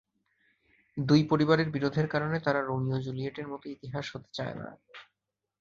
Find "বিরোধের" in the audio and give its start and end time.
1.69-2.07